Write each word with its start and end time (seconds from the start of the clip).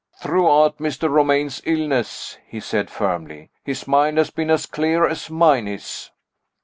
"Throughout 0.19 0.79
Mr. 0.79 1.07
Romayne's 1.11 1.61
illness," 1.63 2.39
he 2.47 2.59
said 2.59 2.89
firmly, 2.89 3.51
"his 3.63 3.87
mind 3.87 4.17
has 4.17 4.31
been 4.31 4.49
as 4.49 4.65
clear 4.65 5.05
as 5.07 5.29
mine 5.29 5.67
is." 5.67 6.09